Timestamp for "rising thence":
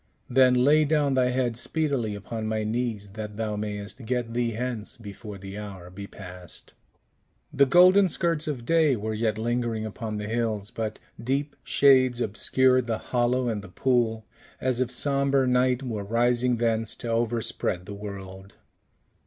16.03-16.95